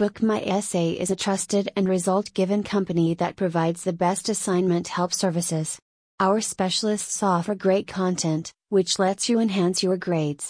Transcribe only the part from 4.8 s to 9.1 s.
help services. Our specialists offer great content, which